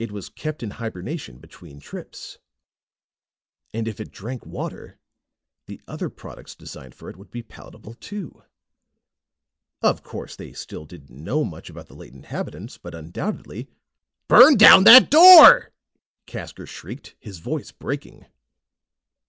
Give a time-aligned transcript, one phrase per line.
[0.00, 2.38] It was kept in hibernation between trips;
[3.72, 4.98] and if it drank water,
[5.66, 8.42] the other products designed for it would be palatable, too.
[9.82, 13.68] Of course they still didn't know much about the late inhabitants, but undoubtedly....
[14.26, 15.70] "Burn down that door!"
[16.26, 18.26] Casker shrieked, his voice breaking.